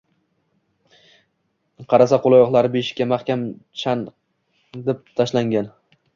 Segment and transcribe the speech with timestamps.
[1.93, 3.45] Qarasa qo‘l-oyoqlari beshikka mahkam
[3.83, 5.73] chandib tashlangan.